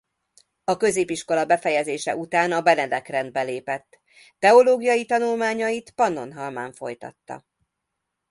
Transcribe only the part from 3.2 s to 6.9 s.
lépett. Teológiai tanulmányait Pannonhalmán